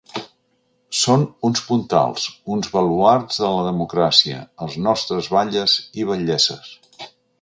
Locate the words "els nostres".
4.67-5.31